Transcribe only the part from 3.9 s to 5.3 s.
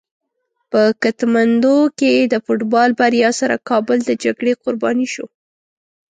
د جګړې قرباني شو.